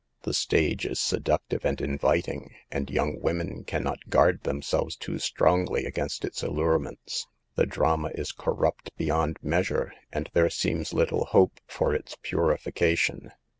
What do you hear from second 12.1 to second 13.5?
purification.